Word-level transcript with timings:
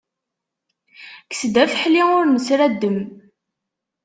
Kkes-d 1.23 1.55
afeḥli 1.63 2.03
ur 2.17 2.25
nesraddem. 2.27 2.97